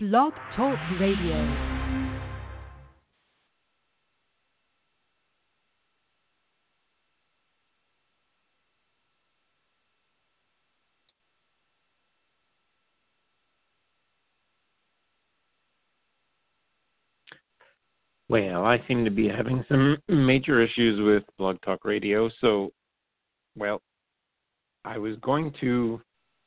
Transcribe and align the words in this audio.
Blog 0.00 0.32
Talk 0.54 0.78
Radio. 1.00 1.34
Well, 18.28 18.64
I 18.64 18.80
seem 18.86 19.04
to 19.04 19.10
be 19.10 19.26
having 19.26 19.64
some 19.68 19.96
major 20.06 20.62
issues 20.62 21.00
with 21.00 21.24
Blog 21.38 21.60
Talk 21.62 21.84
Radio, 21.84 22.30
so, 22.40 22.70
well, 23.56 23.82
I 24.84 24.96
was 24.96 25.16
going 25.22 25.52
to 25.60 26.00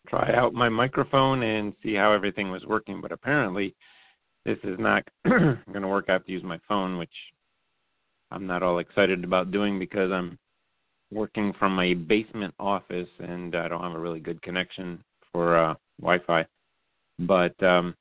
try 0.07 0.33
out 0.33 0.54
my 0.54 0.70
microphone 0.70 1.43
and 1.43 1.73
see 1.83 1.95
how 1.95 2.11
everything 2.11 2.51
was 2.51 2.65
working, 2.65 3.01
but 3.01 3.11
apparently 3.11 3.75
this 4.45 4.57
is 4.63 4.77
not 4.79 5.04
going 5.25 5.82
to 5.82 5.87
work. 5.87 6.05
I 6.10 6.14
have 6.14 6.25
to 6.25 6.32
use 6.32 6.43
my 6.43 6.60
phone, 6.68 6.97
which 6.97 7.14
I'm 8.32 8.47
not 8.47 8.64
all 8.64 8.79
excited 8.79 9.24
about 9.24 9.51
doing 9.51 9.77
because 9.79 10.11
I'm 10.11 10.37
working 11.11 11.54
from 11.60 11.75
my 11.75 11.93
basement 11.93 12.54
office 12.60 13.10
and 13.19 13.55
I 13.55 13.68
don't 13.68 13.83
have 13.83 13.93
a 13.93 14.00
really 14.00 14.19
good 14.19 14.41
connection 14.41 15.04
for 15.32 15.57
uh, 15.57 15.74
Wi-Fi. 16.02 16.46
But 17.19 17.61
um, 17.63 17.96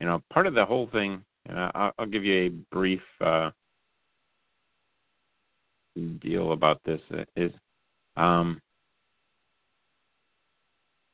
you 0.00 0.06
know, 0.06 0.22
part 0.32 0.46
of 0.46 0.54
the 0.54 0.64
whole 0.64 0.88
thing 0.92 1.22
uh, 1.48 1.70
I'll, 1.74 1.92
I'll 1.98 2.06
give 2.06 2.24
you 2.24 2.46
a 2.46 2.48
brief 2.74 3.00
uh, 3.20 3.50
deal 6.20 6.52
about 6.52 6.80
this. 6.84 7.00
Is 7.36 7.52
um, 8.16 8.60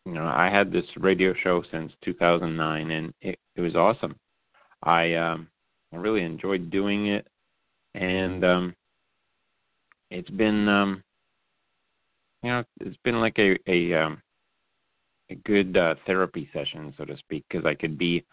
you 0.04 0.12
know 0.12 0.24
I 0.24 0.50
had 0.50 0.72
this 0.72 0.84
radio 0.96 1.34
show 1.42 1.62
since 1.70 1.92
2009, 2.04 2.90
and 2.90 3.14
it, 3.20 3.38
it 3.56 3.60
was 3.60 3.76
awesome. 3.76 4.16
I 4.82 5.14
um, 5.14 5.48
I 5.92 5.96
really 5.96 6.22
enjoyed 6.22 6.70
doing 6.70 7.08
it, 7.08 7.26
and 7.94 8.44
um, 8.44 8.74
it's 10.10 10.30
been 10.30 10.68
um, 10.68 11.02
you 12.42 12.50
know 12.50 12.64
it's 12.80 12.96
been 13.04 13.20
like 13.20 13.38
a 13.38 13.58
a 13.66 13.94
um, 13.94 14.22
a 15.30 15.34
good 15.36 15.76
uh, 15.76 15.94
therapy 16.06 16.48
session, 16.52 16.94
so 16.96 17.04
to 17.04 17.16
speak, 17.16 17.44
because 17.48 17.64
I 17.66 17.74
could 17.74 17.96
be 17.96 18.24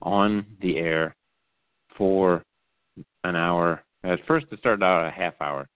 on 0.00 0.44
the 0.60 0.78
air 0.78 1.14
for 1.96 2.42
an 3.24 3.36
hour. 3.36 3.82
At 4.04 4.18
first, 4.26 4.46
it 4.50 4.58
started 4.58 4.84
out 4.84 5.06
a 5.06 5.10
half 5.10 5.34
hour, 5.40 5.68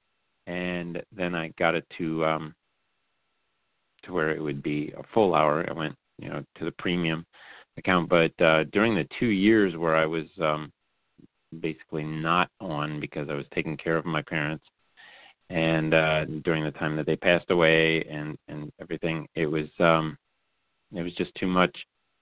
and 0.46 1.02
then 1.14 1.34
I 1.34 1.52
got 1.58 1.74
it 1.74 1.86
to 1.98 2.24
um, 2.24 2.54
to 4.06 4.12
where 4.12 4.30
it 4.30 4.42
would 4.42 4.62
be 4.62 4.92
a 4.96 5.02
full 5.14 5.34
hour. 5.34 5.66
I 5.68 5.72
went, 5.72 5.94
you 6.18 6.28
know, 6.28 6.42
to 6.58 6.64
the 6.64 6.72
premium 6.72 7.24
account. 7.76 8.08
But 8.08 8.32
uh, 8.42 8.64
during 8.72 8.94
the 8.94 9.06
two 9.18 9.26
years 9.26 9.76
where 9.76 9.96
I 9.96 10.06
was 10.06 10.26
um, 10.40 10.70
basically 11.60 12.04
not 12.04 12.48
on 12.60 13.00
because 13.00 13.28
I 13.28 13.34
was 13.34 13.46
taking 13.54 13.76
care 13.76 13.96
of 13.96 14.04
my 14.04 14.22
parents, 14.22 14.64
and 15.50 15.94
uh, 15.94 16.24
during 16.44 16.64
the 16.64 16.72
time 16.72 16.96
that 16.96 17.06
they 17.06 17.16
passed 17.16 17.50
away 17.50 18.04
and 18.10 18.36
and 18.48 18.70
everything, 18.80 19.26
it 19.34 19.46
was 19.46 19.66
um, 19.78 20.16
it 20.94 21.02
was 21.02 21.14
just 21.14 21.34
too 21.34 21.46
much 21.46 21.76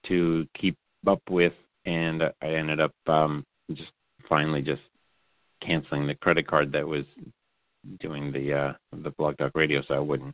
to 0.07 0.45
keep 0.59 0.77
up 1.07 1.21
with, 1.29 1.53
and 1.85 2.23
I 2.23 2.47
ended 2.47 2.79
up 2.79 2.93
um, 3.07 3.43
just 3.73 3.91
finally 4.27 4.61
just 4.61 4.81
canceling 5.65 6.07
the 6.07 6.15
credit 6.15 6.47
card 6.47 6.71
that 6.71 6.87
was 6.87 7.05
doing 7.99 8.31
the 8.31 8.53
uh 8.53 8.73
the 9.03 9.11
blog 9.11 9.37
talk 9.37 9.51
radio 9.55 9.81
so 9.87 9.93
I 9.93 9.99
wouldn't 9.99 10.33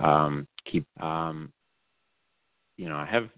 um 0.00 0.46
keep 0.70 0.86
um 1.00 1.52
you 2.76 2.88
know, 2.88 2.96
I 2.96 3.06
have 3.06 3.28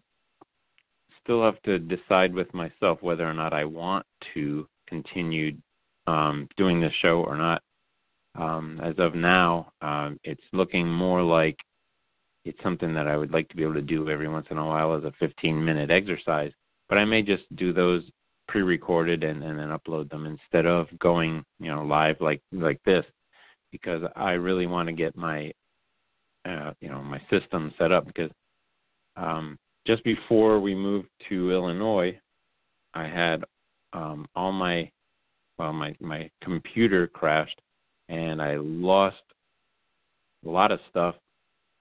still 1.22 1.42
have 1.42 1.61
to 1.62 1.78
decide 1.78 2.34
with 2.34 2.53
myself 2.53 3.03
whether 3.03 3.28
or 3.28 3.34
not 3.34 3.53
I 3.53 3.64
want 3.64 4.05
to 4.34 4.66
continue 4.88 5.56
um 6.06 6.48
doing 6.56 6.81
this 6.81 6.92
show 7.00 7.22
or 7.22 7.36
not. 7.36 7.62
Um 8.38 8.81
as 8.83 8.94
of 8.98 9.14
now, 9.14 9.72
um 9.81 10.19
it's 10.25 10.43
looking 10.53 10.88
more 10.88 11.22
like 11.22 11.56
it's 12.44 12.62
something 12.62 12.94
that 12.94 13.06
I 13.06 13.16
would 13.16 13.32
like 13.32 13.48
to 13.50 13.56
be 13.56 13.62
able 13.62 13.75
to 13.75 13.82
do 13.82 14.09
every 14.09 14.28
once 14.28 14.47
in 14.50 14.59
a 14.59 14.66
while 14.66 14.94
as 14.94 15.04
a 15.04 15.12
15 15.21 15.62
minute 15.62 15.91
exercise, 15.91 16.53
but 16.88 16.98
I 16.98 17.04
may 17.04 17.22
just 17.22 17.44
do 17.56 17.72
those 17.72 18.03
pre-recorded 18.48 19.22
and, 19.22 19.44
and 19.44 19.59
then 19.59 19.69
upload 19.69 20.10
them 20.10 20.27
instead 20.27 20.66
of 20.66 20.87
going 20.98 21.44
you 21.60 21.71
know 21.71 21.84
live 21.84 22.16
like 22.21 22.41
like 22.53 22.81
this 22.84 23.04
because 23.71 24.03
I 24.16 24.32
really 24.32 24.66
want 24.66 24.88
to 24.88 24.92
get 24.92 25.16
my 25.16 25.53
uh, 26.45 26.73
you 26.81 26.89
know 26.89 27.03
my 27.03 27.21
system 27.31 27.73
set 27.78 27.93
up 27.93 28.06
because 28.06 28.31
um, 29.17 29.59
just 29.87 30.05
before 30.05 30.61
we 30.61 30.75
moved 30.75 31.09
to 31.28 31.51
Illinois, 31.51 32.19
I 32.95 33.05
had 33.05 33.45
um, 33.93 34.27
all 34.34 34.53
my 34.53 34.91
well 35.59 35.73
my 35.73 35.95
my 36.01 36.31
computer 36.43 37.06
crashed 37.06 37.61
and 38.09 38.43
I 38.43 38.56
lost 38.56 39.23
a 40.45 40.49
lot 40.49 40.73
of 40.73 40.81
stuff, 40.89 41.15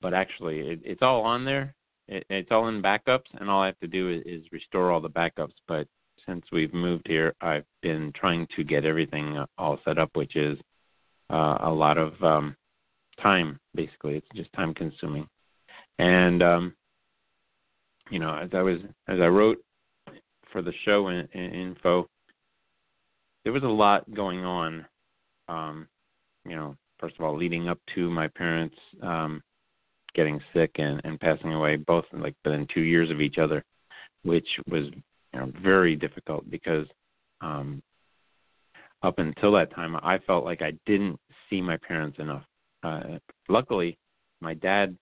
but 0.02 0.14
actually 0.14 0.60
it, 0.60 0.80
it's 0.84 1.02
all 1.02 1.22
on 1.22 1.46
there. 1.46 1.74
It, 2.08 2.26
it's 2.30 2.52
all 2.52 2.68
in 2.68 2.82
backups, 2.82 3.26
and 3.40 3.50
all 3.50 3.62
I 3.62 3.68
have 3.68 3.80
to 3.80 3.88
do 3.88 4.10
is, 4.10 4.24
is 4.26 4.52
restore 4.52 4.92
all 4.92 5.02
the 5.02 5.10
backups. 5.10 5.54
But 5.68 5.88
since 6.26 6.44
we've 6.52 6.74
moved 6.74 7.08
here, 7.08 7.36
I've 7.42 7.66
been 7.82 8.12
trying 8.16 8.48
to 8.56 8.64
get 8.64 8.86
everything 8.86 9.44
all 9.58 9.80
set 9.86 9.98
up, 9.98 10.10
which 10.14 10.36
is 10.36 10.58
uh, 11.30 11.58
a 11.62 11.70
lot 11.70 11.98
of 11.98 12.22
um, 12.24 12.56
time. 13.22 13.60
Basically, 13.76 14.16
it's 14.16 14.28
just 14.36 14.52
time 14.54 14.74
consuming. 14.74 15.28
And 15.98 16.42
um, 16.42 16.74
you 18.10 18.20
know, 18.20 18.36
as 18.36 18.50
I 18.54 18.62
was 18.62 18.80
as 19.08 19.20
I 19.20 19.28
wrote 19.28 19.58
for 20.52 20.62
the 20.62 20.74
show 20.86 21.10
in, 21.10 21.28
in 21.34 21.54
info, 21.54 22.08
there 23.44 23.54
was 23.54 23.64
a 23.64 23.68
lot 23.68 24.12
going 24.14 24.44
on. 24.46 24.86
Um, 25.48 25.88
you 26.46 26.56
know, 26.56 26.76
first 27.00 27.16
of 27.18 27.26
all, 27.26 27.38
leading 27.38 27.70
up 27.70 27.80
to 27.96 28.10
my 28.10 28.28
parents 28.28 28.76
um, 29.02 29.42
getting 30.16 30.42
sick 30.54 30.72
and, 30.76 31.02
and 31.04 31.20
passing 31.20 31.54
away, 31.54 31.76
both 31.76 32.06
like 32.14 32.36
within 32.44 32.68
two 32.74 32.82
years 32.82 33.12
of 33.12 33.22
each 33.22 33.38
other, 33.38 33.64
which 34.24 34.48
was 34.70 34.86
you 35.34 35.40
know 35.40 35.52
very 35.62 35.96
difficult 35.96 36.50
because 36.50 36.88
um 37.42 37.82
up 39.04 39.20
until 39.20 39.52
that 39.54 39.74
time 39.74 39.96
I 39.96 40.18
felt 40.28 40.44
like 40.44 40.62
I 40.62 40.74
didn't 40.86 41.20
see 41.50 41.62
my 41.62 41.78
parents 41.78 42.20
enough. 42.20 42.44
Uh 42.84 43.20
luckily 43.48 43.98
my 44.42 44.54
dad 44.54 44.96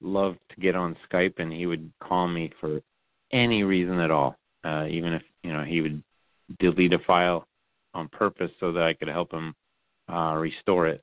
loved 0.00 0.38
to 0.50 0.60
get 0.60 0.74
on 0.74 0.96
Skype 1.10 1.34
and 1.38 1.52
he 1.52 1.66
would 1.66 1.90
call 2.02 2.26
me 2.26 2.50
for 2.60 2.80
any 3.32 3.62
reason 3.62 3.98
at 4.00 4.10
all. 4.10 4.36
Uh 4.64 4.86
even 4.88 5.12
if, 5.12 5.22
you 5.42 5.52
know, 5.52 5.64
he 5.64 5.80
would 5.80 6.02
delete 6.58 6.92
a 6.92 6.98
file 7.00 7.46
on 7.94 8.08
purpose 8.08 8.50
so 8.60 8.72
that 8.72 8.82
I 8.82 8.94
could 8.94 9.08
help 9.08 9.32
him 9.32 9.54
uh 10.12 10.34
restore 10.34 10.88
it. 10.88 11.02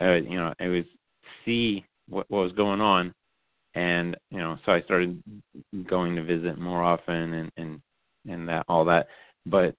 Uh, 0.00 0.14
you 0.14 0.36
know, 0.36 0.54
it 0.58 0.68
was 0.68 0.84
see 1.44 1.84
what, 2.08 2.26
what 2.30 2.42
was 2.44 2.52
going 2.52 2.80
on 2.80 3.14
and 3.74 4.16
you 4.30 4.38
know 4.38 4.58
so 4.64 4.72
i 4.72 4.82
started 4.82 5.22
going 5.88 6.16
to 6.16 6.24
visit 6.24 6.58
more 6.58 6.82
often 6.82 7.34
and 7.34 7.52
and 7.56 7.80
and 8.28 8.48
that 8.48 8.64
all 8.68 8.84
that 8.84 9.06
but 9.46 9.74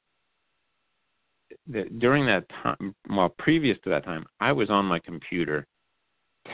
the, 1.68 1.84
during 2.00 2.26
that 2.26 2.48
time 2.64 2.96
well 3.10 3.30
previous 3.38 3.78
to 3.84 3.90
that 3.90 4.04
time 4.04 4.26
i 4.40 4.52
was 4.52 4.70
on 4.70 4.86
my 4.86 5.00
computer 5.00 5.66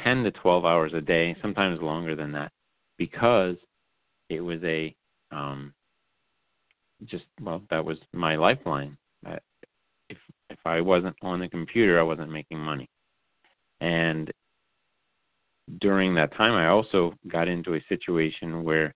10 0.03 0.23
to 0.23 0.31
12 0.31 0.65
hours 0.65 0.93
a 0.93 1.01
day 1.01 1.35
sometimes 1.41 1.81
longer 1.81 2.15
than 2.15 2.31
that 2.31 2.51
because 2.97 3.55
it 4.29 4.41
was 4.41 4.59
a 4.63 4.95
um 5.31 5.73
just 7.05 7.25
well 7.41 7.61
that 7.69 7.83
was 7.83 7.97
my 8.13 8.35
lifeline 8.35 8.97
I, 9.25 9.37
if 10.09 10.17
if 10.49 10.59
i 10.65 10.81
wasn't 10.81 11.15
on 11.21 11.39
the 11.39 11.47
computer 11.47 11.99
i 11.99 12.03
wasn't 12.03 12.31
making 12.31 12.59
money 12.59 12.89
and 13.79 14.31
during 15.79 16.15
that 16.15 16.35
time, 16.35 16.53
I 16.53 16.67
also 16.67 17.13
got 17.27 17.47
into 17.47 17.75
a 17.75 17.85
situation 17.89 18.63
where 18.63 18.93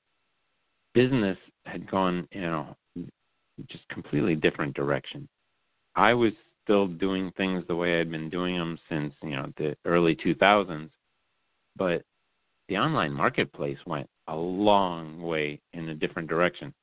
business 0.93 1.37
had 1.65 1.89
gone, 1.89 2.27
you 2.31 2.41
know, 2.41 2.75
just 3.69 3.87
completely 3.89 4.35
different 4.35 4.73
direction. 4.73 5.27
I 5.95 6.13
was 6.13 6.33
still 6.63 6.87
doing 6.87 7.31
things 7.35 7.63
the 7.67 7.75
way 7.75 7.99
I'd 7.99 8.11
been 8.11 8.29
doing 8.29 8.57
them 8.57 8.79
since, 8.89 9.13
you 9.21 9.31
know, 9.31 9.51
the 9.57 9.75
early 9.85 10.15
2000s, 10.15 10.89
but 11.75 12.03
the 12.69 12.77
online 12.77 13.11
marketplace 13.11 13.77
went 13.85 14.09
a 14.27 14.35
long 14.35 15.21
way 15.21 15.59
in 15.73 15.89
a 15.89 15.95
different 15.95 16.29
direction. 16.29 16.73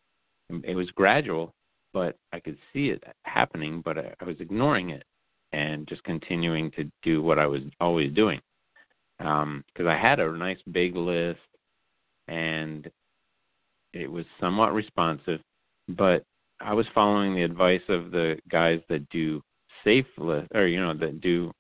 It 0.65 0.75
was 0.75 0.91
gradual, 0.91 1.55
but 1.93 2.17
I 2.33 2.41
could 2.41 2.59
see 2.73 2.89
it 2.89 3.03
happening, 3.25 3.83
but 3.85 3.99
I, 3.99 4.25
was 4.25 4.37
ignoring 4.41 4.91
it 4.91 5.05
and 5.53 5.87
just 5.89 6.05
continuing 6.05 6.71
to 6.73 6.91
do 7.03 7.23
what 7.23 7.39
I 7.39 7.47
was 7.47 7.63
always 7.81 8.13
doing 8.13 8.41
because 9.19 9.43
um, 9.43 9.65
I 9.89 9.97
had 9.97 10.21
a 10.21 10.31
nice 10.33 10.59
big 10.71 10.95
list 10.95 11.41
and 12.29 12.89
it 13.93 14.11
was 14.11 14.27
somewhat 14.39 14.75
responsive, 14.75 15.41
but 15.89 16.23
I 16.61 16.75
was 16.75 16.87
following 16.95 17.35
the 17.35 17.43
advice 17.43 17.83
of 17.89 18.11
the 18.11 18.39
guys 18.51 18.81
that 18.89 19.09
do 19.11 19.43
safe 19.85 20.07
list 20.19 20.49
or 20.55 20.67
you 20.67 20.81
know 20.81 20.95
that 20.95 21.21
do 21.21 21.53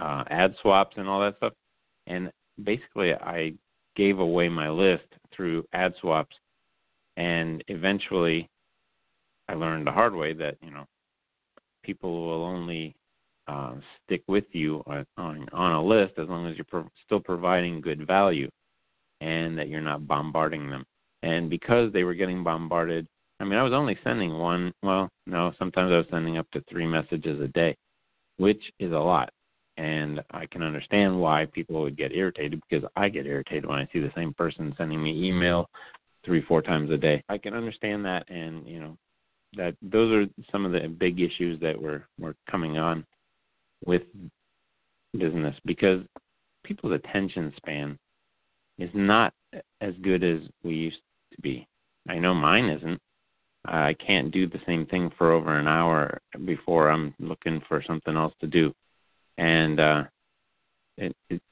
uh, 0.00 0.24
ad 0.30 0.54
swaps 0.62 0.96
and 0.98 1.08
all 1.08 1.20
that 1.20 1.36
stuff, 1.38 1.52
and 2.06 2.30
basically 2.62 3.14
I 3.14 3.54
gave 3.96 4.18
away 4.18 4.48
my 4.48 4.70
list 4.70 5.04
through 5.34 5.64
ad 5.72 5.94
swaps 6.00 6.36
And 7.16 7.62
eventually, 7.68 8.48
I 9.48 9.54
learned 9.54 9.86
the 9.86 9.92
hard 9.92 10.14
way 10.14 10.32
that 10.34 10.56
you 10.62 10.70
know 10.70 10.84
people 11.82 12.26
will 12.26 12.44
only 12.44 12.94
uh, 13.48 13.74
stick 14.04 14.22
with 14.28 14.44
you 14.52 14.82
on, 14.86 15.06
on 15.16 15.48
on 15.52 15.72
a 15.72 15.84
list 15.84 16.14
as 16.18 16.28
long 16.28 16.46
as 16.46 16.56
you're 16.56 16.64
pro- 16.64 16.90
still 17.04 17.20
providing 17.20 17.80
good 17.80 18.06
value, 18.06 18.50
and 19.20 19.58
that 19.58 19.68
you're 19.68 19.80
not 19.80 20.06
bombarding 20.06 20.70
them. 20.70 20.84
And 21.22 21.50
because 21.50 21.92
they 21.92 22.04
were 22.04 22.14
getting 22.14 22.44
bombarded, 22.44 23.06
I 23.38 23.44
mean, 23.44 23.58
I 23.58 23.62
was 23.62 23.72
only 23.72 23.98
sending 24.02 24.38
one. 24.38 24.72
Well, 24.82 25.10
no, 25.26 25.52
sometimes 25.58 25.92
I 25.92 25.98
was 25.98 26.06
sending 26.10 26.38
up 26.38 26.50
to 26.52 26.64
three 26.68 26.86
messages 26.86 27.40
a 27.40 27.48
day, 27.48 27.76
which 28.38 28.62
is 28.78 28.92
a 28.92 28.98
lot. 28.98 29.30
And 29.76 30.22
I 30.30 30.46
can 30.46 30.62
understand 30.62 31.20
why 31.20 31.46
people 31.52 31.82
would 31.82 31.98
get 31.98 32.12
irritated 32.12 32.62
because 32.68 32.88
I 32.96 33.10
get 33.10 33.26
irritated 33.26 33.66
when 33.66 33.78
I 33.78 33.88
see 33.92 34.00
the 34.00 34.12
same 34.16 34.32
person 34.32 34.74
sending 34.78 35.02
me 35.02 35.28
email 35.28 35.68
three, 36.24 36.42
four 36.42 36.62
times 36.62 36.90
a 36.90 36.96
day. 36.96 37.22
I 37.28 37.36
can 37.36 37.52
understand 37.52 38.04
that, 38.06 38.28
and 38.30 38.66
you 38.66 38.80
know, 38.80 38.96
that 39.56 39.76
those 39.82 40.12
are 40.12 40.42
some 40.50 40.64
of 40.64 40.72
the 40.72 40.88
big 40.88 41.20
issues 41.20 41.60
that 41.60 41.80
were 41.80 42.04
were 42.18 42.34
coming 42.50 42.78
on 42.78 43.04
with 43.84 44.02
business 45.18 45.54
because 45.66 46.00
people's 46.64 46.94
attention 46.94 47.52
span 47.56 47.98
is 48.78 48.90
not 48.94 49.32
as 49.80 49.94
good 50.02 50.24
as 50.24 50.40
we 50.62 50.74
used 50.74 51.00
to 51.34 51.40
be. 51.42 51.66
I 52.08 52.18
know 52.18 52.34
mine 52.34 52.66
isn't. 52.70 53.00
I 53.66 53.94
can't 53.94 54.30
do 54.30 54.46
the 54.46 54.60
same 54.66 54.86
thing 54.86 55.10
for 55.18 55.32
over 55.32 55.58
an 55.58 55.66
hour 55.66 56.20
before 56.44 56.88
I'm 56.88 57.14
looking 57.18 57.60
for 57.68 57.82
something 57.86 58.16
else 58.16 58.34
to 58.40 58.46
do. 58.46 58.72
And 59.38 59.80
uh 59.80 60.04
it, 60.96 61.14
it 61.28 61.42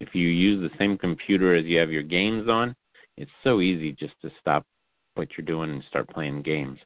if 0.00 0.14
you 0.14 0.28
use 0.28 0.60
the 0.60 0.76
same 0.78 0.98
computer 0.98 1.54
as 1.54 1.64
you 1.64 1.78
have 1.78 1.92
your 1.92 2.02
games 2.02 2.48
on, 2.48 2.74
it's 3.16 3.30
so 3.44 3.60
easy 3.60 3.92
just 3.92 4.14
to 4.22 4.30
stop 4.40 4.66
what 5.14 5.28
you're 5.36 5.46
doing 5.46 5.70
and 5.70 5.84
start 5.88 6.08
playing 6.08 6.42
games. 6.42 6.78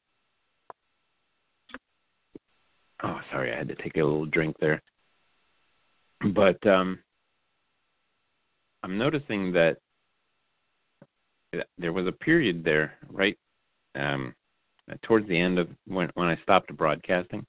Oh, 3.02 3.20
sorry, 3.30 3.52
I 3.52 3.56
had 3.56 3.68
to 3.68 3.74
take 3.76 3.96
a 3.96 4.04
little 4.04 4.26
drink 4.26 4.56
there. 4.60 4.82
But 6.34 6.64
um 6.66 6.98
I'm 8.82 8.98
noticing 8.98 9.52
that 9.52 9.78
there 11.78 11.92
was 11.92 12.06
a 12.06 12.12
period 12.12 12.62
there, 12.62 12.94
right, 13.10 13.36
um, 13.94 14.34
towards 15.02 15.28
the 15.28 15.38
end 15.38 15.58
of 15.58 15.68
when 15.86 16.10
when 16.14 16.28
I 16.28 16.36
stopped 16.42 16.76
broadcasting. 16.76 17.46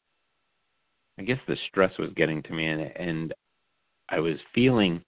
I 1.20 1.24
guess 1.24 1.40
the 1.48 1.58
stress 1.68 1.98
was 1.98 2.12
getting 2.16 2.44
to 2.44 2.54
me, 2.54 2.68
and 2.68 2.82
and 2.96 3.34
I 4.10 4.20
was 4.20 4.38
feeling 4.54 5.04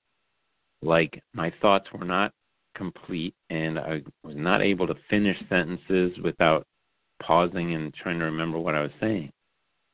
like 0.82 1.22
my 1.34 1.52
thoughts 1.62 1.88
were 1.94 2.06
not 2.06 2.34
complete, 2.76 3.36
and 3.50 3.78
I 3.78 4.02
was 4.24 4.36
not 4.36 4.62
able 4.62 4.88
to 4.88 4.96
finish 5.10 5.38
sentences 5.50 6.18
without 6.24 6.66
pausing 7.22 7.76
and 7.76 7.94
trying 7.94 8.20
to 8.20 8.26
remember 8.26 8.58
what 8.58 8.76
I 8.76 8.82
was 8.82 8.92
saying. 9.00 9.32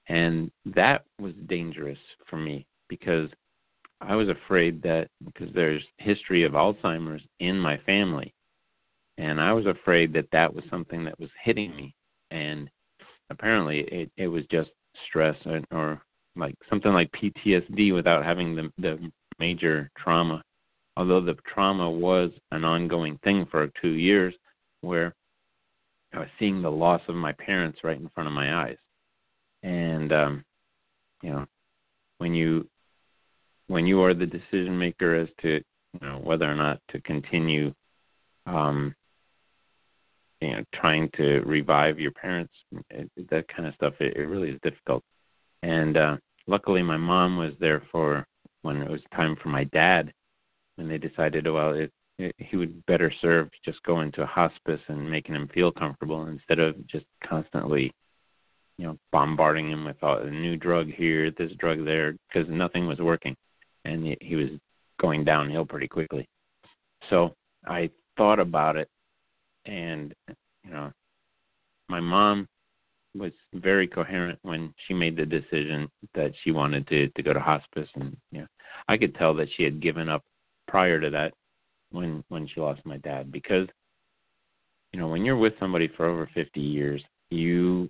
And 0.07 0.51
that 0.75 1.03
was 1.19 1.33
dangerous 1.47 1.97
for 2.29 2.37
me 2.37 2.67
because 2.87 3.29
I 4.01 4.15
was 4.15 4.29
afraid 4.29 4.81
that 4.83 5.09
because 5.23 5.51
there's 5.53 5.83
history 5.97 6.43
of 6.43 6.51
Alzheimer's 6.51 7.23
in 7.39 7.57
my 7.59 7.77
family, 7.85 8.33
and 9.17 9.41
I 9.41 9.53
was 9.53 9.65
afraid 9.65 10.13
that 10.13 10.29
that 10.31 10.53
was 10.53 10.63
something 10.69 11.03
that 11.05 11.19
was 11.19 11.29
hitting 11.43 11.75
me, 11.75 11.95
and 12.31 12.69
apparently 13.29 13.81
it 13.81 14.11
it 14.17 14.27
was 14.27 14.45
just 14.51 14.69
stress 15.07 15.35
or, 15.45 15.61
or 15.71 16.01
like 16.35 16.55
something 16.69 16.91
like 16.91 17.11
PTSD 17.11 17.93
without 17.93 18.23
having 18.23 18.55
the 18.55 18.71
the 18.77 19.11
major 19.39 19.89
trauma. 19.97 20.43
Although 20.97 21.21
the 21.21 21.35
trauma 21.53 21.89
was 21.89 22.31
an 22.51 22.63
ongoing 22.63 23.19
thing 23.23 23.45
for 23.51 23.69
two 23.81 23.93
years, 23.93 24.33
where 24.81 25.13
I 26.13 26.19
was 26.19 26.29
seeing 26.39 26.61
the 26.61 26.71
loss 26.71 27.01
of 27.07 27.15
my 27.15 27.33
parents 27.33 27.79
right 27.83 27.99
in 27.99 28.09
front 28.09 28.27
of 28.27 28.33
my 28.33 28.65
eyes, 28.65 28.77
and 29.63 30.11
um, 30.13 30.45
you 31.21 31.31
know, 31.31 31.45
when 32.19 32.33
you 32.33 32.67
when 33.67 33.85
you 33.85 34.01
are 34.03 34.13
the 34.13 34.25
decision 34.25 34.77
maker 34.77 35.15
as 35.15 35.29
to 35.41 35.61
you 36.01 36.07
know 36.07 36.19
whether 36.23 36.49
or 36.49 36.55
not 36.55 36.79
to 36.91 37.01
continue 37.01 37.73
um 38.45 38.93
you 40.41 40.51
know 40.51 40.63
trying 40.73 41.09
to 41.15 41.39
revive 41.41 41.99
your 41.99 42.11
parents 42.11 42.53
it, 42.89 43.09
that 43.29 43.47
kind 43.47 43.67
of 43.67 43.75
stuff 43.75 43.93
it, 43.99 44.15
it 44.15 44.25
really 44.25 44.49
is 44.49 44.59
difficult. 44.63 45.03
And 45.63 45.97
uh 45.97 46.17
luckily 46.47 46.83
my 46.83 46.97
mom 46.97 47.37
was 47.37 47.53
there 47.59 47.83
for 47.91 48.25
when 48.61 48.77
it 48.77 48.89
was 48.89 49.01
time 49.15 49.35
for 49.41 49.49
my 49.49 49.63
dad 49.65 50.11
and 50.77 50.89
they 50.89 50.97
decided 50.97 51.47
well 51.49 51.71
it, 51.71 51.91
it 52.19 52.35
he 52.37 52.57
would 52.57 52.85
better 52.85 53.11
serve 53.21 53.49
just 53.63 53.81
going 53.83 54.11
to 54.11 54.23
a 54.23 54.27
hospice 54.27 54.81
and 54.87 55.09
making 55.09 55.35
him 55.35 55.49
feel 55.53 55.71
comfortable 55.71 56.27
instead 56.27 56.59
of 56.59 56.75
just 56.87 57.05
constantly 57.27 57.91
you 58.77 58.85
know 58.85 58.97
bombarding 59.11 59.69
him 59.69 59.85
with 59.85 59.97
all, 60.01 60.17
a 60.17 60.29
new 60.29 60.57
drug 60.57 60.91
here 60.91 61.31
this 61.31 61.51
drug 61.59 61.85
there 61.85 62.15
because 62.27 62.47
nothing 62.49 62.87
was 62.87 62.99
working 62.99 63.35
and 63.85 64.03
he, 64.05 64.17
he 64.21 64.35
was 64.35 64.49
going 64.99 65.23
downhill 65.23 65.65
pretty 65.65 65.87
quickly. 65.87 66.27
So 67.09 67.35
i 67.67 67.89
thought 68.17 68.39
about 68.39 68.77
it 68.77 68.87
and 69.65 70.13
you 70.27 70.71
know 70.71 70.91
my 71.89 71.99
mom 71.99 72.47
was 73.15 73.31
very 73.53 73.87
coherent 73.87 74.37
when 74.41 74.73
she 74.85 74.93
made 74.93 75.15
the 75.15 75.25
decision 75.25 75.89
that 76.13 76.33
she 76.43 76.51
wanted 76.51 76.87
to 76.87 77.07
to 77.09 77.23
go 77.23 77.33
to 77.33 77.39
hospice. 77.39 77.89
And 77.95 78.15
you 78.31 78.41
know 78.41 78.47
I 78.87 78.97
could 78.97 79.15
tell 79.15 79.33
that 79.35 79.47
she 79.55 79.63
had 79.63 79.81
given 79.81 80.09
up 80.09 80.23
prior 80.67 80.99
to 80.99 81.09
that 81.11 81.33
when 81.91 82.23
when 82.29 82.47
she 82.47 82.59
lost 82.59 82.81
my 82.85 82.97
dad 82.97 83.31
because 83.31 83.67
you 84.91 84.99
know 84.99 85.07
when 85.07 85.25
you're 85.25 85.37
with 85.37 85.53
somebody 85.59 85.87
for 85.87 86.05
over 86.05 86.29
50 86.33 86.59
years 86.59 87.01
you 87.29 87.89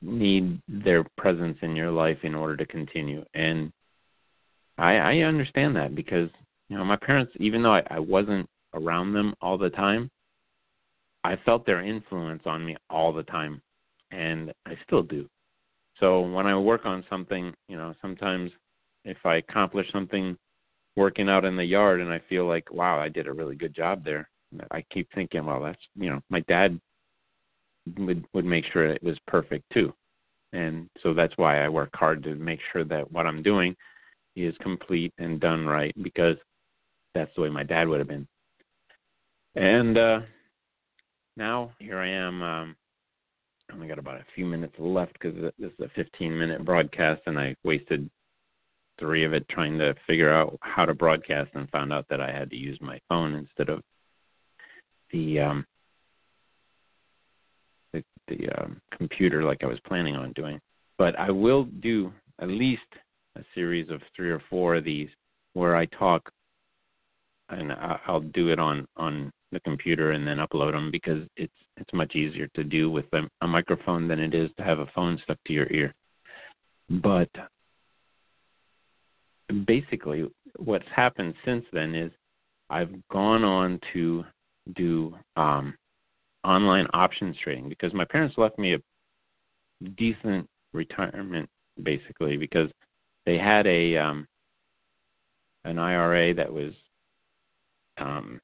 need 0.00 0.60
their 0.68 1.04
presence 1.16 1.58
in 1.62 1.74
your 1.74 1.90
life 1.90 2.18
in 2.22 2.34
order 2.34 2.56
to 2.56 2.66
continue. 2.66 3.24
And 3.34 3.72
I 4.78 4.96
I 4.96 5.16
understand 5.18 5.76
that 5.76 5.94
because 5.94 6.30
you 6.68 6.76
know 6.78 6.84
my 6.84 6.96
parents 6.96 7.32
even 7.38 7.62
though 7.62 7.74
I, 7.74 7.82
I 7.90 7.98
wasn't 7.98 8.48
around 8.78 9.12
them 9.12 9.34
all 9.40 9.58
the 9.58 9.70
time, 9.70 10.10
I 11.24 11.36
felt 11.44 11.66
their 11.66 11.82
influence 11.82 12.42
on 12.46 12.64
me 12.64 12.76
all 12.90 13.12
the 13.12 13.24
time, 13.24 13.60
and 14.10 14.52
I 14.66 14.74
still 14.86 15.02
do. 15.02 15.28
So 16.00 16.20
when 16.20 16.46
I 16.46 16.56
work 16.56 16.86
on 16.86 17.04
something, 17.10 17.52
you 17.68 17.76
know, 17.76 17.94
sometimes 18.00 18.50
if 19.04 19.18
I 19.24 19.36
accomplish 19.36 19.90
something 19.92 20.36
working 20.96 21.28
out 21.28 21.44
in 21.44 21.56
the 21.56 21.64
yard 21.64 22.00
and 22.00 22.12
I 22.12 22.20
feel 22.28 22.46
like, 22.46 22.72
wow, 22.72 22.98
I 22.98 23.08
did 23.08 23.26
a 23.26 23.32
really 23.32 23.56
good 23.56 23.74
job 23.74 24.04
there, 24.04 24.28
I 24.70 24.84
keep 24.92 25.08
thinking, 25.14 25.44
well, 25.44 25.62
that's, 25.62 25.82
you 25.96 26.10
know, 26.10 26.20
my 26.30 26.40
dad 26.40 26.80
would 27.98 28.24
would 28.32 28.44
make 28.44 28.64
sure 28.72 28.86
it 28.86 29.02
was 29.02 29.18
perfect 29.26 29.64
too. 29.72 29.92
And 30.52 30.88
so 31.02 31.14
that's 31.14 31.36
why 31.36 31.64
I 31.64 31.68
work 31.68 31.90
hard 31.94 32.22
to 32.24 32.34
make 32.34 32.60
sure 32.72 32.84
that 32.84 33.10
what 33.12 33.26
I'm 33.26 33.42
doing 33.42 33.76
is 34.36 34.54
complete 34.60 35.12
and 35.18 35.40
done 35.40 35.66
right 35.66 35.94
because 36.02 36.36
that's 37.14 37.34
the 37.34 37.42
way 37.42 37.50
my 37.50 37.64
dad 37.64 37.88
would 37.88 37.98
have 37.98 38.08
been. 38.08 38.26
And 39.58 39.98
uh, 39.98 40.20
now 41.36 41.72
here 41.80 41.98
I 41.98 42.08
am. 42.08 42.42
Um, 42.42 42.76
I 43.68 43.74
only 43.74 43.88
got 43.88 43.98
about 43.98 44.20
a 44.20 44.24
few 44.32 44.46
minutes 44.46 44.74
left 44.78 45.14
because 45.14 45.34
this 45.34 45.52
is 45.72 45.80
a 45.80 45.88
15 45.96 46.38
minute 46.38 46.64
broadcast, 46.64 47.22
and 47.26 47.36
I 47.36 47.56
wasted 47.64 48.08
three 49.00 49.24
of 49.24 49.32
it 49.34 49.48
trying 49.48 49.76
to 49.78 49.96
figure 50.06 50.32
out 50.32 50.56
how 50.60 50.84
to 50.84 50.94
broadcast 50.94 51.50
and 51.54 51.68
found 51.70 51.92
out 51.92 52.06
that 52.08 52.20
I 52.20 52.30
had 52.30 52.50
to 52.50 52.56
use 52.56 52.78
my 52.80 53.00
phone 53.08 53.34
instead 53.34 53.68
of 53.68 53.82
the 55.10 55.40
um, 55.40 55.66
the, 57.92 58.04
the 58.28 58.48
um, 58.60 58.80
computer 58.96 59.42
like 59.42 59.64
I 59.64 59.66
was 59.66 59.80
planning 59.88 60.14
on 60.14 60.32
doing. 60.34 60.60
But 60.98 61.18
I 61.18 61.32
will 61.32 61.64
do 61.64 62.12
at 62.40 62.48
least 62.48 62.82
a 63.34 63.42
series 63.56 63.90
of 63.90 64.02
three 64.14 64.30
or 64.30 64.40
four 64.48 64.76
of 64.76 64.84
these 64.84 65.08
where 65.54 65.74
I 65.74 65.86
talk, 65.86 66.30
and 67.48 67.72
I'll 67.72 68.20
do 68.20 68.50
it 68.50 68.60
on 68.60 68.86
on 68.96 69.32
the 69.52 69.60
computer 69.60 70.12
and 70.12 70.26
then 70.26 70.38
upload 70.38 70.72
them 70.72 70.90
because 70.90 71.26
it's 71.36 71.52
it's 71.76 71.92
much 71.92 72.14
easier 72.14 72.48
to 72.54 72.64
do 72.64 72.90
with 72.90 73.06
a, 73.12 73.22
a 73.40 73.46
microphone 73.46 74.08
than 74.08 74.18
it 74.18 74.34
is 74.34 74.50
to 74.56 74.64
have 74.64 74.78
a 74.78 74.86
phone 74.94 75.18
stuck 75.22 75.38
to 75.46 75.52
your 75.52 75.70
ear. 75.72 75.94
But 76.90 77.30
basically, 79.66 80.26
what's 80.56 80.88
happened 80.94 81.34
since 81.44 81.64
then 81.72 81.94
is 81.94 82.10
I've 82.70 82.92
gone 83.08 83.44
on 83.44 83.80
to 83.92 84.24
do 84.74 85.14
um, 85.36 85.74
online 86.44 86.86
options 86.92 87.36
trading 87.42 87.68
because 87.68 87.94
my 87.94 88.04
parents 88.04 88.36
left 88.36 88.58
me 88.58 88.74
a 88.74 88.78
decent 89.96 90.48
retirement 90.72 91.48
basically 91.82 92.36
because 92.36 92.70
they 93.24 93.38
had 93.38 93.66
a 93.66 93.96
um, 93.96 94.26
an 95.64 95.78
IRA 95.78 96.34
that 96.34 96.52
was 96.52 96.72
um, 97.98 98.40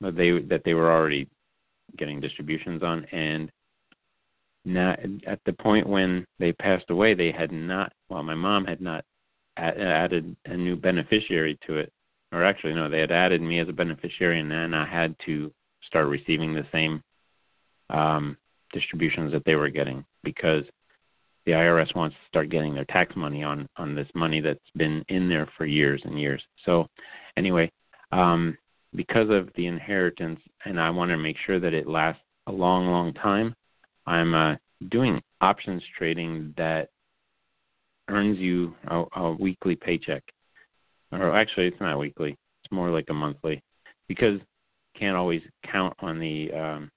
they 0.00 0.38
that 0.48 0.62
they 0.64 0.74
were 0.74 0.92
already 0.92 1.28
getting 1.96 2.20
distributions 2.20 2.82
on, 2.82 3.04
and 3.06 3.50
now 4.64 4.96
at 5.26 5.40
the 5.46 5.52
point 5.52 5.88
when 5.88 6.26
they 6.38 6.52
passed 6.52 6.90
away, 6.90 7.14
they 7.14 7.30
had 7.30 7.52
not. 7.52 7.92
Well, 8.08 8.22
my 8.22 8.34
mom 8.34 8.64
had 8.64 8.80
not 8.80 9.04
added 9.56 10.36
a 10.44 10.56
new 10.56 10.76
beneficiary 10.76 11.58
to 11.66 11.76
it, 11.76 11.92
or 12.32 12.44
actually 12.44 12.74
no, 12.74 12.90
they 12.90 13.00
had 13.00 13.12
added 13.12 13.40
me 13.40 13.60
as 13.60 13.68
a 13.68 13.72
beneficiary, 13.72 14.40
and 14.40 14.50
then 14.50 14.74
I 14.74 14.86
had 14.86 15.14
to 15.26 15.52
start 15.86 16.08
receiving 16.08 16.54
the 16.54 16.66
same 16.72 17.02
um, 17.90 18.36
distributions 18.72 19.32
that 19.32 19.44
they 19.44 19.54
were 19.54 19.70
getting 19.70 20.04
because 20.24 20.64
the 21.46 21.52
IRS 21.52 21.94
wants 21.94 22.16
to 22.16 22.28
start 22.28 22.50
getting 22.50 22.74
their 22.74 22.84
tax 22.86 23.14
money 23.14 23.44
on 23.44 23.68
on 23.76 23.94
this 23.94 24.08
money 24.14 24.40
that's 24.40 24.58
been 24.76 25.04
in 25.08 25.28
there 25.28 25.48
for 25.56 25.64
years 25.64 26.02
and 26.04 26.20
years. 26.20 26.42
So 26.64 26.88
anyway, 27.36 27.70
um, 28.12 28.58
because 28.96 29.28
of 29.30 29.50
the 29.54 29.66
inheritance, 29.66 30.40
and 30.64 30.80
I 30.80 30.90
want 30.90 31.10
to 31.10 31.18
make 31.18 31.36
sure 31.46 31.60
that 31.60 31.74
it 31.74 31.86
lasts 31.86 32.22
a 32.46 32.52
long, 32.52 32.86
long 32.86 33.12
time, 33.12 33.54
I'm 34.06 34.34
uh, 34.34 34.56
doing 34.90 35.20
options 35.40 35.82
trading 35.98 36.54
that 36.56 36.88
earns 38.08 38.38
you 38.38 38.74
a, 38.88 39.04
a 39.16 39.32
weekly 39.32 39.76
paycheck. 39.76 40.22
Or 41.12 41.36
actually, 41.36 41.66
it's 41.66 41.80
not 41.80 41.98
weekly; 41.98 42.36
it's 42.62 42.72
more 42.72 42.90
like 42.90 43.06
a 43.10 43.14
monthly, 43.14 43.62
because 44.08 44.40
you 44.40 45.00
can't 45.00 45.16
always 45.16 45.42
count 45.70 45.94
on 46.00 46.18
the 46.18 46.50
um, 46.52 46.90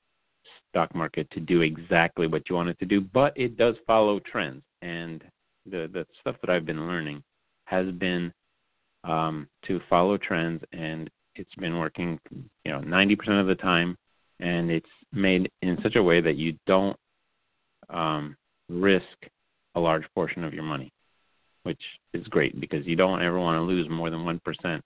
stock 0.69 0.93
market 0.95 1.29
to 1.31 1.39
do 1.39 1.61
exactly 1.61 2.27
what 2.27 2.49
you 2.49 2.55
want 2.55 2.69
it 2.69 2.79
to 2.79 2.85
do, 2.85 3.01
but 3.01 3.33
it 3.35 3.57
does 3.57 3.75
follow 3.85 4.19
trends. 4.19 4.63
And 4.81 5.23
the 5.65 5.89
the 5.91 6.05
stuff 6.21 6.37
that 6.41 6.49
I've 6.49 6.65
been 6.65 6.87
learning 6.87 7.23
has 7.65 7.91
been 7.91 8.33
um, 9.03 9.47
to 9.67 9.79
follow 9.89 10.17
trends, 10.17 10.63
and 10.71 11.09
it's 11.39 11.55
been 11.55 11.79
working, 11.79 12.19
you 12.65 12.71
know, 12.71 12.79
90% 12.79 13.39
of 13.39 13.47
the 13.47 13.55
time, 13.55 13.97
and 14.41 14.69
it's 14.69 14.89
made 15.13 15.49
in 15.61 15.77
such 15.81 15.95
a 15.95 16.03
way 16.03 16.19
that 16.19 16.35
you 16.35 16.57
don't 16.67 16.97
um, 17.89 18.35
risk 18.67 19.05
a 19.75 19.79
large 19.79 20.03
portion 20.13 20.43
of 20.43 20.53
your 20.53 20.63
money, 20.63 20.91
which 21.63 21.81
is 22.13 22.27
great 22.27 22.59
because 22.59 22.85
you 22.85 22.95
don't 22.95 23.21
ever 23.21 23.39
want 23.39 23.55
to 23.57 23.61
lose 23.61 23.89
more 23.89 24.09
than 24.09 24.25
one 24.25 24.41
percent 24.43 24.83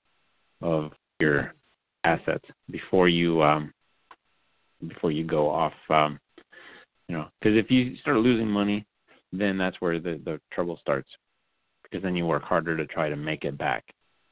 of 0.62 0.91
your 1.19 1.53
assets 2.03 2.45
before 2.69 3.10
you 3.10 3.41
um, 3.41 3.74
before 4.88 5.12
you 5.12 5.25
go 5.25 5.50
off. 5.50 5.74
Um, 5.89 6.19
you 7.10 7.17
know, 7.17 7.27
because 7.39 7.57
if 7.57 7.72
you 7.72 7.98
start 7.98 8.17
losing 8.17 8.48
money, 8.48 8.86
then 9.31 9.57
that's 9.57 9.77
where 9.79 10.00
the 10.00 10.22
the 10.24 10.39
trouble 10.51 10.77
starts. 10.79 11.10
Because 11.83 12.03
then 12.03 12.15
you 12.15 12.25
work 12.25 12.43
harder 12.43 12.77
to 12.77 12.86
try 12.86 13.10
to 13.10 13.15
make 13.15 13.43
it 13.43 13.57
back. 13.57 13.83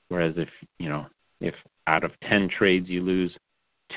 Whereas 0.10 0.34
if 0.38 0.50
you 0.78 0.90
know 0.90 1.08
if 1.40 1.56
out 1.88 2.04
of 2.04 2.12
ten 2.28 2.50
trades 2.50 2.90
you 2.90 3.02
lose 3.02 3.36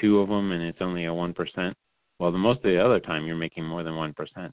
two 0.01 0.19
of 0.19 0.29
them 0.29 0.53
and 0.53 0.63
it's 0.63 0.79
only 0.81 1.05
a 1.05 1.15
one 1.15 1.35
percent, 1.35 1.75
well, 2.19 2.33
the 2.33 2.39
most 2.39 2.59
of 2.59 2.65
the 2.65 2.85
other 2.85 3.01
time 3.01 3.27
you're 3.27 3.37
making 3.37 3.65
more 3.65 3.83
than 3.83 3.97
one 3.97 4.13
percent. 4.15 4.53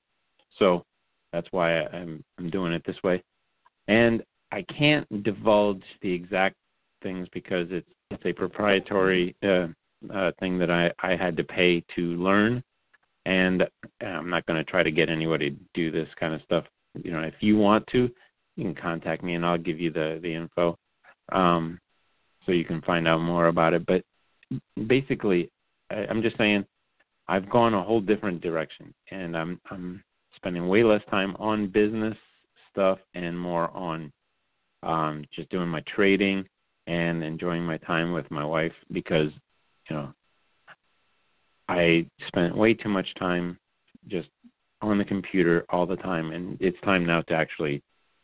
So 0.59 0.83
that's 1.31 1.47
why 1.51 1.81
I'm 1.81 2.23
I'm 2.37 2.49
doing 2.49 2.73
it 2.73 2.83
this 2.85 3.01
way, 3.03 3.23
and 3.87 4.23
I 4.51 4.63
can't 4.63 5.23
divulge 5.23 5.83
the 6.01 6.11
exact 6.11 6.55
things 7.01 7.27
because 7.33 7.67
it's 7.71 7.87
it's 8.09 8.25
a 8.25 8.33
proprietary 8.33 9.35
uh, 9.43 9.67
uh, 10.13 10.31
thing 10.39 10.59
that 10.59 10.69
I, 10.69 10.91
I 11.01 11.15
had 11.15 11.37
to 11.37 11.43
pay 11.43 11.83
to 11.95 12.01
learn, 12.01 12.61
and 13.25 13.63
I'm 14.01 14.29
not 14.29 14.45
going 14.45 14.63
to 14.63 14.69
try 14.69 14.83
to 14.83 14.91
get 14.91 15.09
anybody 15.09 15.51
to 15.51 15.57
do 15.73 15.91
this 15.91 16.09
kind 16.19 16.33
of 16.33 16.41
stuff. 16.41 16.65
You 17.01 17.11
know, 17.11 17.21
if 17.21 17.35
you 17.39 17.57
want 17.57 17.87
to, 17.87 18.09
you 18.57 18.63
can 18.63 18.75
contact 18.75 19.23
me 19.23 19.35
and 19.35 19.45
I'll 19.45 19.57
give 19.57 19.79
you 19.79 19.91
the 19.91 20.19
the 20.21 20.33
info, 20.33 20.77
um, 21.31 21.79
so 22.45 22.51
you 22.51 22.65
can 22.65 22.81
find 22.81 23.07
out 23.07 23.19
more 23.19 23.47
about 23.47 23.73
it. 23.73 23.85
But 23.85 24.03
basically, 24.87 25.49
I, 25.89 26.05
I'm 26.09 26.21
just 26.21 26.37
saying, 26.37 26.65
I've 27.27 27.49
gone 27.49 27.73
a 27.73 27.83
whole 27.83 28.01
different 28.01 28.41
direction, 28.41 28.93
and 29.11 29.37
I'm 29.37 29.59
I'm 29.69 30.03
spending 30.35 30.67
way 30.67 30.83
less 30.83 31.01
time 31.09 31.35
on 31.39 31.67
business 31.67 32.17
stuff 32.71 32.99
and 33.13 33.39
more 33.39 33.69
on 33.75 34.11
um, 34.83 35.25
just 35.33 35.49
doing 35.49 35.67
my 35.67 35.83
trading 35.93 36.45
and 36.87 37.23
enjoying 37.23 37.63
my 37.63 37.77
time 37.77 38.11
with 38.11 38.29
my 38.31 38.43
wife 38.43 38.73
because 38.91 39.31
you 39.89 39.95
know, 39.95 40.13
I 41.67 42.05
spent 42.27 42.55
way 42.55 42.73
too 42.73 42.89
much 42.89 43.07
time 43.19 43.57
just 44.07 44.29
on 44.81 44.97
the 44.97 45.05
computer 45.05 45.65
all 45.69 45.85
the 45.85 45.95
time, 45.97 46.31
and 46.31 46.57
it's 46.59 46.79
time 46.81 47.05
now 47.05 47.21
to 47.23 47.33
actually, 47.33 47.81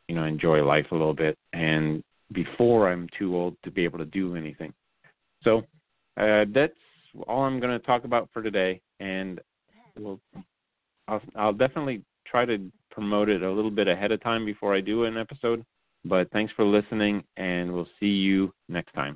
you 0.07 0.15
know, 0.15 0.23
enjoy 0.23 0.63
life 0.63 0.87
a 0.91 0.95
little 0.95 1.13
bit. 1.13 1.37
And 1.53 2.03
before 2.31 2.91
I'm 2.91 3.07
too 3.17 3.35
old 3.35 3.55
to 3.63 3.71
be 3.71 3.83
able 3.83 3.99
to 3.99 4.05
do 4.05 4.35
anything. 4.35 4.73
So 5.43 5.63
uh, 6.19 6.45
that's 6.53 6.73
all 7.27 7.43
I'm 7.43 7.59
going 7.59 7.79
to 7.79 7.85
talk 7.85 8.03
about 8.03 8.29
for 8.33 8.41
today, 8.41 8.81
and 8.99 9.39
we'll, 9.97 10.19
I'll, 11.07 11.21
I'll 11.35 11.53
definitely 11.53 12.03
try 12.25 12.45
to 12.45 12.71
promote 12.91 13.29
it 13.29 13.43
a 13.43 13.51
little 13.51 13.71
bit 13.71 13.87
ahead 13.87 14.11
of 14.11 14.21
time 14.21 14.45
before 14.45 14.75
I 14.75 14.81
do 14.81 15.05
an 15.05 15.17
episode. 15.17 15.63
But 16.05 16.29
thanks 16.31 16.53
for 16.55 16.65
listening, 16.65 17.23
and 17.37 17.73
we'll 17.73 17.87
see 17.99 18.07
you 18.07 18.53
next 18.69 18.93
time. 18.93 19.13